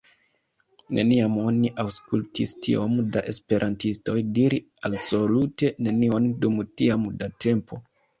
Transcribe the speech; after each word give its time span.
Neniam 0.97 1.33
oni 1.41 1.67
aŭskultis 1.83 2.53
tiom 2.67 2.95
da 3.17 3.23
esperantistoj 3.31 4.15
diri 4.37 4.59
alsolute 4.89 5.71
nenion 5.89 6.27
dum 6.47 6.57
tiam 6.83 7.05
da 7.21 7.29
tempo. 7.47 7.81